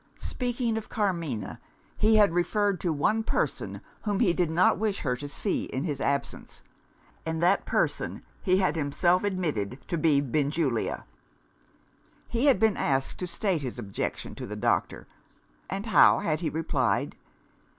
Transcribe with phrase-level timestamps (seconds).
[0.17, 1.59] Speaking of Carmina,
[1.95, 5.83] he had referred to one person whom he did not wish her to see in
[5.83, 6.63] his absence;
[7.23, 11.05] and that person, he had himself admitted to be Benjulia.
[12.27, 15.05] He had been asked to state his objection to the doctor
[15.69, 17.15] and how had he replied?